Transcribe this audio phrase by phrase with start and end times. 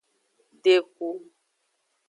[0.63, 1.09] Deku.